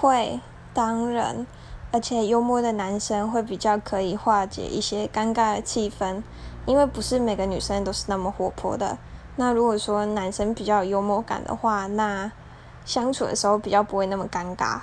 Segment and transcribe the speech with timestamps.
[0.00, 0.40] 会，
[0.72, 1.46] 当然。
[1.92, 6.22] 而且幽默的男生会比较可以化解一些尴尬的气氛，
[6.64, 8.96] 因为不是每个女生都是那么活泼的。
[9.34, 12.30] 那如果说男生比较有幽默感的话，那
[12.84, 14.78] 相处的时候比较不会那么尴尬。